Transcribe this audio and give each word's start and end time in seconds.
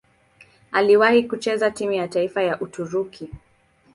Aliwahi 0.71 1.23
kucheza 1.23 1.71
timu 1.71 1.91
ya 1.91 2.07
taifa 2.07 2.43
ya 2.43 2.59
Uturuki. 2.61 3.29